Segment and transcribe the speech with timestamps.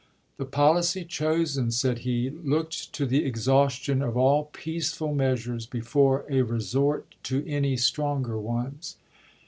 [0.37, 6.41] "The policy chosen," said he," looked to the exhaustion of all peaceful measures before a
[6.41, 8.95] resort to any stronger ones.